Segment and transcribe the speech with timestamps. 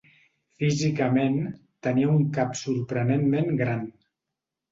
[0.61, 1.35] Físicament,
[1.87, 3.85] tenia un cap sorprenentment gran.